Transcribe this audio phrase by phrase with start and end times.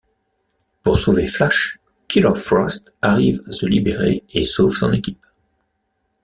[0.81, 5.23] Pour sauver Flash, Killer Frost arrive a se libérer et sauve son équipe.